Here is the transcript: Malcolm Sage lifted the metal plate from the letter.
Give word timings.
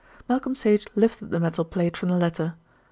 Malcolm 0.27 0.55
Sage 0.55 0.87
lifted 0.95 1.29
the 1.29 1.39
metal 1.39 1.63
plate 1.63 1.95
from 1.95 2.09
the 2.09 2.17
letter. 2.17 2.55